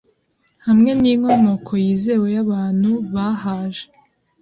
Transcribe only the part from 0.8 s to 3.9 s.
ninkomoko yizewe yabantubahaje.